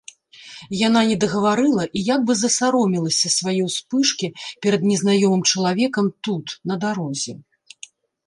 [0.87, 4.27] Яна недагаварыла і як бы засаромелася свае ўспышкі
[4.67, 7.33] перад незнаёмым чалавекам тут, на дарозе.